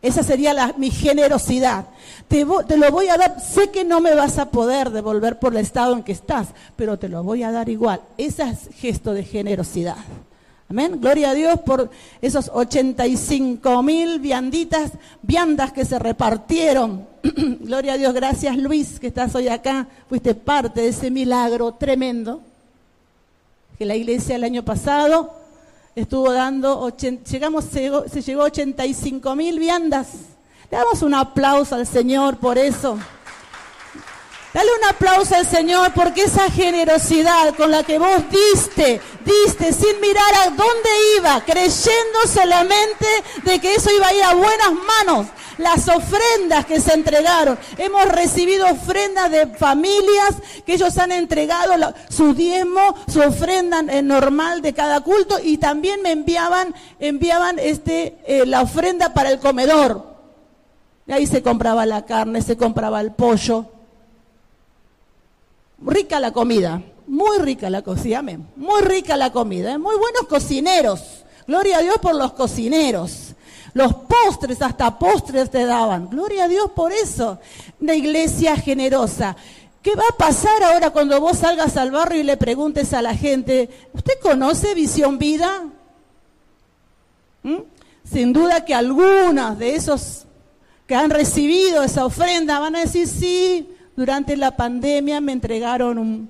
[0.01, 1.85] Esa sería mi generosidad.
[2.27, 3.41] Te, te, lo voy a dar.
[3.41, 6.99] Sé que no me vas a poder devolver por el estado en que estás, pero
[6.99, 8.01] te lo voy a dar igual.
[8.15, 9.97] Ese es gesto de generosidad.
[10.67, 10.99] Amén.
[10.99, 17.07] Gloria a Dios por esos 85 mil vianditas, viandas que se repartieron.
[17.61, 18.13] Gloria a Dios.
[18.13, 19.87] Gracias Luis que estás hoy acá.
[20.09, 22.41] Fuiste parte de ese milagro tremendo
[23.77, 25.33] que la iglesia el año pasado
[25.95, 26.89] estuvo dando,
[27.29, 30.07] llegamos, se llegó a 85 mil viandas.
[30.71, 32.97] Le damos un aplauso al Señor por eso.
[34.55, 39.99] Dale un aplauso al Señor porque esa generosidad con la que vos diste, diste sin
[39.99, 43.05] mirar a dónde iba, creyendo solamente
[43.43, 45.27] de que eso iba a ir a buenas manos.
[45.57, 47.59] Las ofrendas que se entregaron.
[47.77, 51.73] Hemos recibido ofrendas de familias que ellos han entregado
[52.07, 58.19] su diezmo, su ofrenda eh, normal de cada culto y también me enviaban, enviaban este,
[58.25, 60.15] eh, la ofrenda para el comedor.
[61.07, 63.74] Y ahí se compraba la carne, se compraba el pollo,
[65.81, 68.21] rica la comida, muy rica la cocina,
[68.55, 69.77] muy rica la comida, ¿eh?
[69.77, 71.23] muy buenos cocineros.
[71.47, 73.33] Gloria a Dios por los cocineros.
[73.73, 76.09] Los postres, hasta postres te daban.
[76.09, 77.39] Gloria a Dios por eso.
[77.81, 79.35] Una iglesia generosa.
[79.81, 83.13] ¿Qué va a pasar ahora cuando vos salgas al barrio y le preguntes a la
[83.13, 85.65] gente, ¿usted conoce Visión Vida?
[87.43, 87.57] ¿Mm?
[88.09, 90.25] Sin duda que algunos de esos
[90.87, 96.29] que han recibido esa ofrenda van a decir, sí, durante la pandemia me entregaron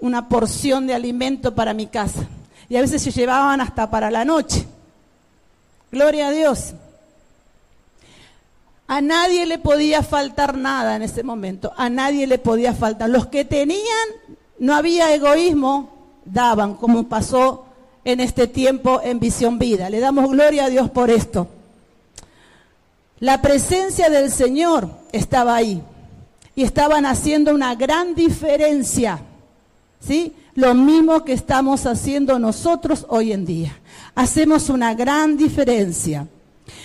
[0.00, 2.26] una porción de alimento para mi casa.
[2.68, 4.66] Y a veces se llevaban hasta para la noche.
[5.92, 6.72] Gloria a Dios.
[8.86, 11.72] A nadie le podía faltar nada en ese momento.
[11.76, 13.10] A nadie le podía faltar.
[13.10, 14.08] Los que tenían,
[14.58, 15.90] no había egoísmo,
[16.24, 17.66] daban, como pasó
[18.04, 19.90] en este tiempo en Visión Vida.
[19.90, 21.48] Le damos gloria a Dios por esto.
[23.18, 25.82] La presencia del Señor estaba ahí
[26.54, 29.22] y estaban haciendo una gran diferencia.
[30.00, 30.34] ¿Sí?
[30.54, 33.78] Lo mismo que estamos haciendo nosotros hoy en día.
[34.14, 36.26] Hacemos una gran diferencia.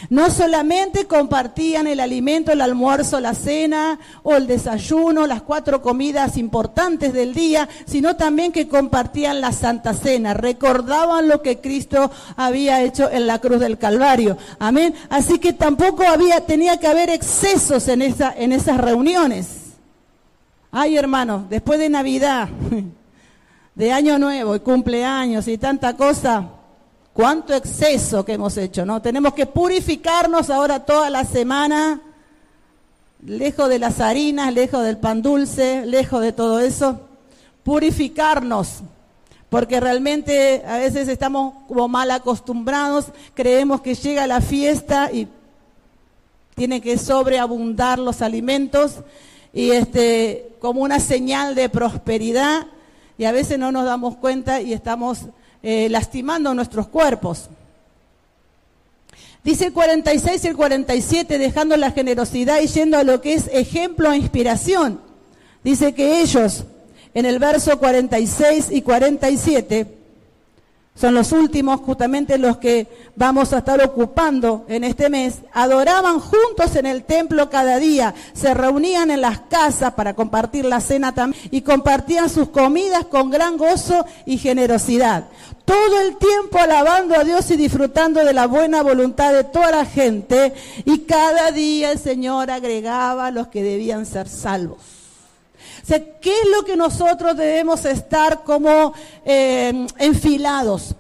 [0.10, 6.38] No solamente compartían el alimento, el almuerzo, la cena o el desayuno, las cuatro comidas
[6.38, 12.84] importantes del día, sino también que compartían la Santa Cena, recordaban lo que Cristo había
[12.84, 14.38] hecho en la cruz del Calvario.
[14.60, 14.94] Amén.
[15.10, 19.48] Así que tampoco había, tenía que haber excesos en, esa, en esas reuniones.
[20.72, 22.50] Ay, hermano, después de Navidad,
[23.76, 26.50] de Año Nuevo y cumpleaños y tanta cosa,
[27.16, 29.02] cuánto exceso que hemos hecho, ¿no?
[29.02, 32.02] Tenemos que purificarnos ahora toda la semana,
[33.26, 37.00] lejos de las harinas, lejos del pan dulce, lejos de todo eso,
[37.64, 38.82] purificarnos,
[39.50, 45.30] porque realmente a veces estamos como mal acostumbrados, creemos que llega la fiesta y
[46.54, 48.96] tiene que sobreabundar los alimentos
[49.54, 52.68] y este como una señal de prosperidad
[53.18, 55.28] y a veces no nos damos cuenta y estamos
[55.68, 57.50] eh, lastimando nuestros cuerpos.
[59.44, 63.50] Dice el 46 y el 47, dejando la generosidad y yendo a lo que es
[63.52, 65.02] ejemplo e inspiración.
[65.64, 66.66] Dice que ellos,
[67.16, 69.88] en el verso 46 y 47,
[70.96, 76.74] son los últimos, justamente los que vamos a estar ocupando en este mes, adoraban juntos
[76.78, 81.42] en el templo cada día, se reunían en las casas para compartir la cena también
[81.52, 85.26] y compartían sus comidas con gran gozo y generosidad.
[85.66, 89.86] Todo el tiempo alabando a Dios y disfrutando de la buena voluntad de toda la
[89.86, 90.54] gente
[90.86, 94.95] y cada día el Señor agregaba a los que debían ser salvos.
[96.22, 98.94] ¿Qué es lo que nosotros debemos estar como
[99.26, 100.96] eh, enfilados?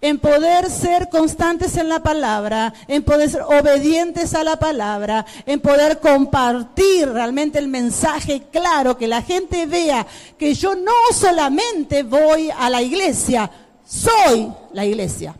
[0.00, 5.58] En poder ser constantes en la palabra, en poder ser obedientes a la palabra, en
[5.58, 10.06] poder compartir realmente el mensaje claro, que la gente vea
[10.38, 13.50] que yo no solamente voy a la iglesia,
[13.84, 15.34] soy la iglesia.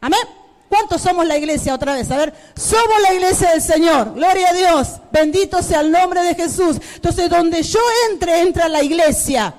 [0.00, 0.41] Amén.
[0.72, 2.10] ¿Cuántos somos la iglesia otra vez?
[2.10, 4.14] A ver, somos la iglesia del Señor.
[4.14, 4.88] Gloria a Dios.
[5.10, 6.78] Bendito sea el nombre de Jesús.
[6.94, 7.78] Entonces, donde yo
[8.10, 9.52] entre, entra la iglesia.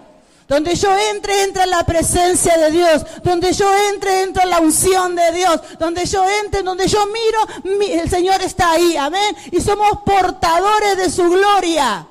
[0.47, 3.05] Donde yo entre, entra la presencia de Dios.
[3.21, 5.61] Donde yo entre, entra la unción de Dios.
[5.77, 8.97] Donde yo entre, donde yo miro, el Señor está ahí.
[8.97, 9.37] Amén.
[9.51, 12.07] Y somos portadores de su gloria.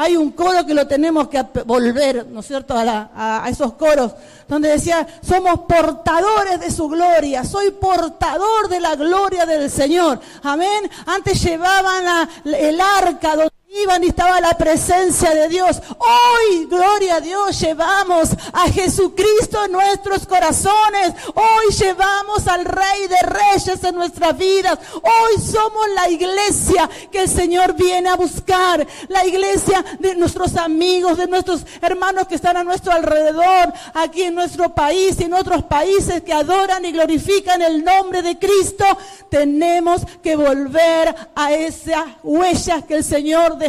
[0.00, 4.12] Hay un coro que lo tenemos que volver, ¿no es cierto?, a, esos coros,
[4.46, 10.20] donde decía, somos portadores de su gloria, soy portador de la gloria del Señor.
[10.44, 10.88] Amén.
[11.04, 15.82] Antes llevaban el arca donde Iban y estaba la presencia de Dios.
[15.98, 21.12] Hoy, gloria a Dios, llevamos a Jesucristo en nuestros corazones.
[21.34, 24.78] Hoy llevamos al Rey de Reyes en nuestras vidas.
[24.94, 28.86] Hoy somos la iglesia que el Señor viene a buscar.
[29.08, 34.34] La iglesia de nuestros amigos, de nuestros hermanos que están a nuestro alrededor, aquí en
[34.34, 38.86] nuestro país y en otros países que adoran y glorifican el nombre de Cristo.
[39.28, 43.67] Tenemos que volver a esas huellas que el Señor dejó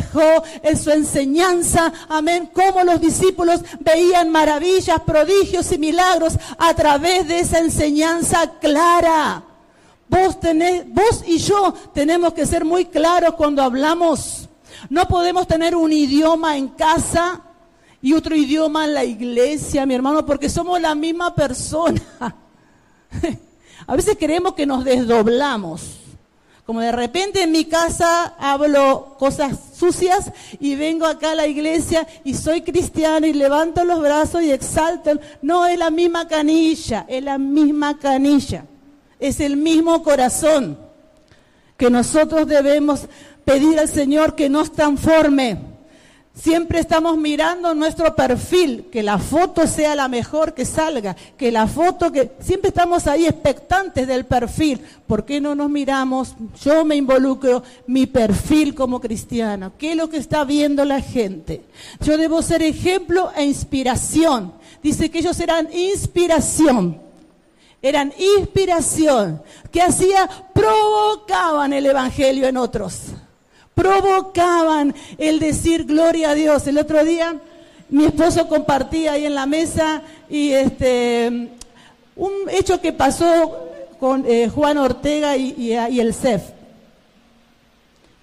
[0.63, 1.91] en su enseñanza.
[2.07, 2.49] Amén.
[2.53, 9.43] Cómo los discípulos veían maravillas, prodigios y milagros a través de esa enseñanza clara.
[10.07, 14.49] Vos, tenés, vos y yo tenemos que ser muy claros cuando hablamos.
[14.89, 17.41] No podemos tener un idioma en casa
[18.01, 22.01] y otro idioma en la iglesia, mi hermano, porque somos la misma persona.
[23.87, 25.98] A veces queremos que nos desdoblamos.
[26.69, 32.05] Como de repente en mi casa hablo cosas sucias y vengo acá a la iglesia
[32.23, 35.19] y soy cristiano y levanto los brazos y exalto.
[35.41, 38.65] No, es la misma canilla, es la misma canilla.
[39.19, 40.77] Es el mismo corazón
[41.75, 43.07] que nosotros debemos
[43.43, 45.57] pedir al Señor que nos transforme
[46.41, 51.67] Siempre estamos mirando nuestro perfil, que la foto sea la mejor que salga, que la
[51.67, 52.31] foto que...
[52.39, 54.79] Siempre estamos ahí expectantes del perfil.
[55.05, 56.35] ¿Por qué no nos miramos?
[56.63, 59.73] Yo me involucro mi perfil como cristiano.
[59.77, 61.61] ¿Qué es lo que está viendo la gente?
[61.99, 64.53] Yo debo ser ejemplo e inspiración.
[64.81, 67.01] Dice que ellos eran inspiración.
[67.81, 69.41] Eran inspiración.
[69.73, 70.29] ¿Qué hacía?
[70.53, 73.13] Provocaban el Evangelio en otros
[73.79, 76.67] provocaban el decir gloria a Dios.
[76.67, 77.35] El otro día
[77.87, 81.49] mi esposo compartía ahí en la mesa y este
[82.17, 86.43] un hecho que pasó con eh, Juan Ortega y, el CEF.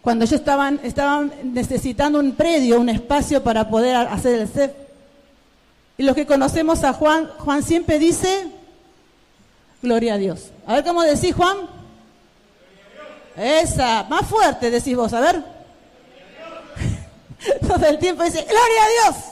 [0.03, 4.73] Cuando ellos estaban, estaban necesitando un predio, un espacio para poder hacer el CEF.
[5.97, 8.49] Y los que conocemos a Juan, Juan siempre dice,
[9.83, 10.51] gloria a Dios.
[10.67, 11.76] A ver cómo decís, Juan.
[13.37, 15.41] Esa, más fuerte decís vos, a ver.
[17.69, 19.25] Todo el tiempo dice, gloria a Dios,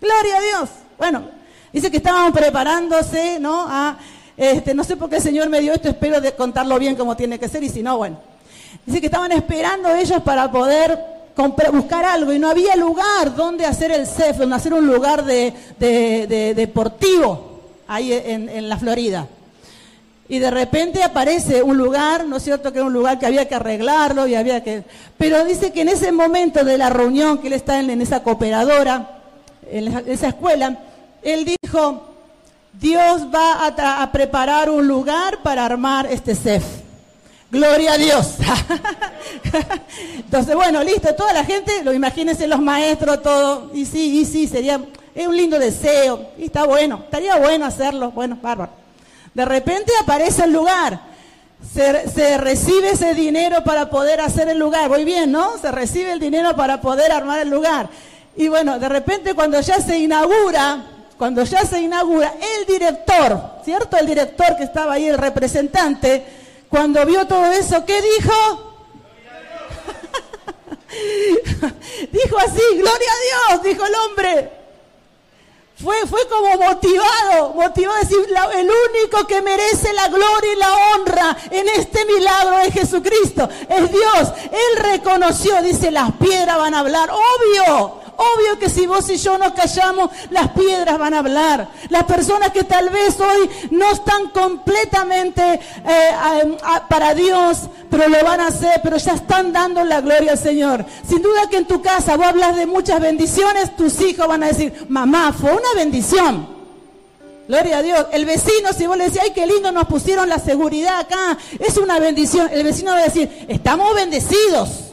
[0.00, 0.70] gloria a Dios.
[0.96, 1.24] Bueno,
[1.72, 3.66] dice que estaban preparándose, ¿no?
[3.68, 3.98] A,
[4.36, 7.16] este, no sé por qué el Señor me dio esto, espero de contarlo bien como
[7.16, 8.18] tiene que ser, y si no, bueno.
[8.86, 10.98] Dice que estaban esperando ellos para poder
[11.72, 16.54] buscar algo y no había lugar donde hacer el CEF, donde hacer un lugar de,
[16.56, 19.26] deportivo ahí en la Florida
[20.32, 22.72] y de repente aparece un lugar, ¿no es cierto?
[22.72, 24.82] Que era un lugar que había que arreglarlo y había que...
[25.18, 29.20] Pero dice que en ese momento de la reunión, que él está en, esa cooperadora,
[29.70, 30.78] en esa escuela,
[31.22, 32.14] él dijo,
[32.72, 36.64] Dios va a, preparar un lugar para armar este CEF.
[37.50, 38.36] Gloria a Dios.
[40.16, 44.46] Entonces, bueno, listo, toda la gente, lo imagínense los maestros, todo, y sí, y sí,
[44.46, 44.80] sería,
[45.14, 48.81] es un lindo deseo, y está bueno, estaría bueno hacerlo, bueno, bárbaro.
[49.34, 51.00] De repente aparece el lugar.
[51.72, 54.88] Se, recibe ese dinero para poder hacer el lugar.
[54.88, 55.58] Voy bien, ¿no?
[55.58, 57.88] Se recibe el dinero para poder armar el lugar.
[58.36, 60.84] Y bueno, de repente cuando ya se inaugura,
[61.16, 63.96] cuando ya se inaugura, el director, ¿cierto?
[63.96, 66.24] El director que estaba ahí, el representante,
[66.68, 68.72] cuando vio todo eso, ¿qué dijo?
[72.10, 74.61] dijo así, gloria a Dios, dijo el hombre.
[75.82, 78.18] Fue, fue como motivado, motivado a decir,
[78.56, 83.90] el único que merece la gloria y la honra en este milagro es Jesucristo, es
[83.90, 84.32] Dios.
[84.44, 89.36] Él reconoció, dice, las piedras van a hablar, obvio, Obvio que si vos y yo
[89.36, 91.68] nos callamos, las piedras van a hablar.
[91.88, 96.56] Las personas que tal vez hoy no están completamente eh,
[96.88, 100.84] para Dios, pero lo van a hacer, pero ya están dando la gloria al Señor.
[101.08, 104.48] Sin duda que en tu casa vos hablas de muchas bendiciones, tus hijos van a
[104.48, 106.46] decir, mamá, fue una bendición.
[107.48, 108.06] Gloria a Dios.
[108.12, 111.76] El vecino, si vos le decís, ay, qué lindo nos pusieron la seguridad acá, es
[111.76, 112.48] una bendición.
[112.52, 114.91] El vecino va a decir, estamos bendecidos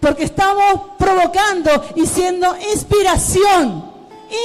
[0.00, 3.84] porque estamos provocando y siendo inspiración.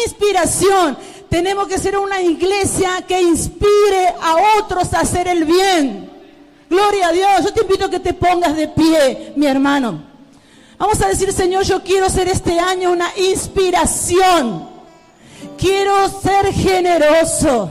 [0.05, 0.97] Inspiración.
[1.29, 6.09] Tenemos que ser una iglesia que inspire a otros a hacer el bien.
[6.69, 7.45] Gloria a Dios.
[7.45, 10.03] Yo te invito a que te pongas de pie, mi hermano.
[10.77, 14.67] Vamos a decir, Señor, yo quiero ser este año una inspiración.
[15.57, 17.69] Quiero ser generoso.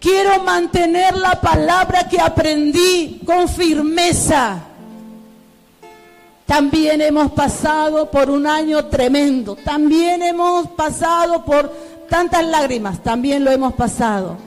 [0.00, 4.67] Quiero mantener la palabra que aprendí con firmeza.
[6.48, 9.54] También hemos pasado por un año tremendo.
[9.54, 11.70] También hemos pasado por
[12.08, 13.02] tantas lágrimas.
[13.02, 14.38] También lo hemos pasado.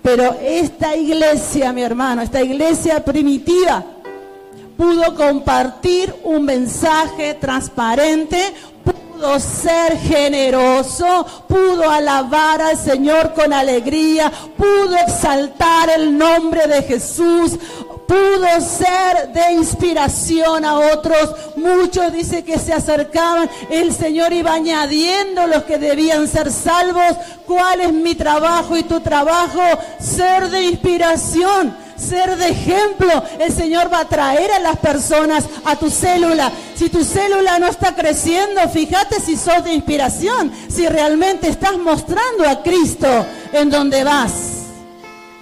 [0.00, 3.84] Pero esta iglesia, mi hermano, esta iglesia primitiva,
[4.74, 14.96] pudo compartir un mensaje transparente, pudo ser generoso, pudo alabar al Señor con alegría, pudo
[14.96, 17.58] exaltar el nombre de Jesús,
[18.06, 21.34] pudo ser de inspiración a otros.
[21.56, 27.16] Muchos dice que se acercaban, el Señor iba añadiendo los que debían ser salvos.
[27.46, 29.62] ¿Cuál es mi trabajo y tu trabajo?
[30.00, 33.22] Ser de inspiración ser de ejemplo.
[33.38, 36.50] El Señor va a traer a las personas a tu célula.
[36.74, 42.48] Si tu célula no está creciendo, fíjate si sos de inspiración, si realmente estás mostrando
[42.48, 43.08] a Cristo
[43.52, 44.53] en donde vas.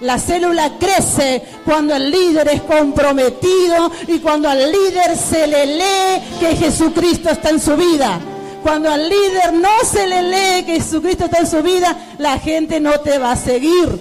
[0.03, 6.21] La célula crece cuando el líder es comprometido y cuando al líder se le lee
[6.41, 8.19] que Jesucristo está en su vida.
[8.61, 12.81] Cuando al líder no se le lee que Jesucristo está en su vida, la gente
[12.81, 13.97] no te va a seguir.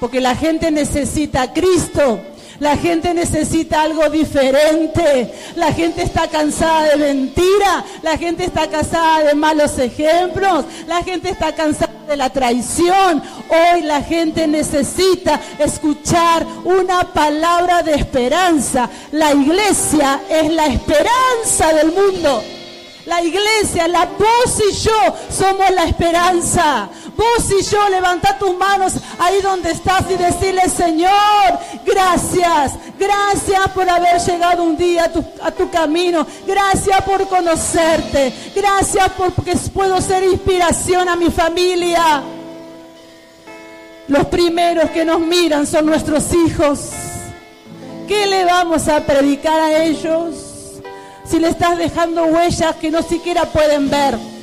[0.00, 2.20] Porque la gente necesita a Cristo.
[2.60, 5.32] La gente necesita algo diferente.
[5.56, 7.84] La gente está cansada de mentira.
[8.02, 10.64] La gente está cansada de malos ejemplos.
[10.86, 13.22] La gente está cansada de la traición.
[13.48, 18.88] Hoy la gente necesita escuchar una palabra de esperanza.
[19.12, 22.42] La iglesia es la esperanza del mundo.
[23.06, 26.88] La iglesia, la voz y yo somos la esperanza.
[27.16, 33.88] Vos y yo levanta tus manos ahí donde estás y decirle, Señor, gracias, gracias por
[33.88, 40.00] haber llegado un día a tu, a tu camino, gracias por conocerte, gracias porque puedo
[40.00, 42.22] ser inspiración a mi familia.
[44.08, 46.90] Los primeros que nos miran son nuestros hijos.
[48.06, 50.34] ¿Qué le vamos a predicar a ellos
[51.24, 54.33] si le estás dejando huellas que no siquiera pueden ver?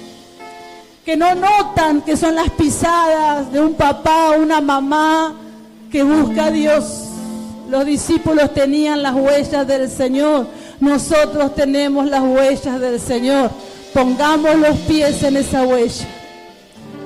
[1.05, 5.35] Que no notan que son las pisadas de un papá una mamá
[5.91, 7.07] que busca a Dios.
[7.69, 10.47] Los discípulos tenían las huellas del Señor,
[10.79, 13.51] nosotros tenemos las huellas del Señor.
[13.93, 16.07] Pongamos los pies en esa huella.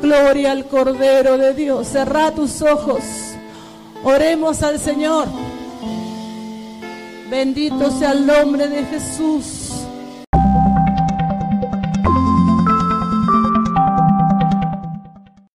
[0.02, 1.88] Gloria al Cordero de Dios.
[1.88, 3.02] Cerra tus ojos.
[4.04, 5.28] Oremos al Señor.
[7.30, 9.65] Bendito sea el nombre de Jesús.